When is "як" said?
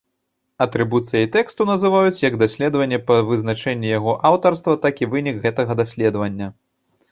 2.29-2.39